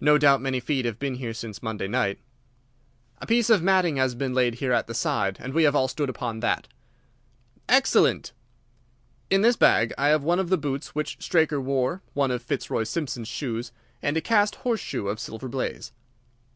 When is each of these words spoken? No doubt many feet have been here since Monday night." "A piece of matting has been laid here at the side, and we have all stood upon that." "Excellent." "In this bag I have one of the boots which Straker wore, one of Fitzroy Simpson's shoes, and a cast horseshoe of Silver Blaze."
No 0.00 0.18
doubt 0.18 0.40
many 0.40 0.60
feet 0.60 0.84
have 0.84 1.00
been 1.00 1.16
here 1.16 1.34
since 1.34 1.60
Monday 1.60 1.88
night." 1.88 2.20
"A 3.20 3.26
piece 3.26 3.50
of 3.50 3.60
matting 3.60 3.96
has 3.96 4.14
been 4.14 4.32
laid 4.32 4.54
here 4.54 4.70
at 4.72 4.86
the 4.86 4.94
side, 4.94 5.36
and 5.40 5.52
we 5.52 5.64
have 5.64 5.74
all 5.74 5.88
stood 5.88 6.08
upon 6.08 6.38
that." 6.38 6.68
"Excellent." 7.68 8.30
"In 9.30 9.40
this 9.40 9.56
bag 9.56 9.92
I 9.98 10.10
have 10.10 10.22
one 10.22 10.38
of 10.38 10.48
the 10.48 10.56
boots 10.56 10.94
which 10.94 11.16
Straker 11.20 11.60
wore, 11.60 12.02
one 12.12 12.30
of 12.30 12.40
Fitzroy 12.40 12.84
Simpson's 12.84 13.26
shoes, 13.26 13.72
and 14.00 14.16
a 14.16 14.20
cast 14.20 14.54
horseshoe 14.62 15.08
of 15.08 15.18
Silver 15.18 15.48
Blaze." 15.48 15.90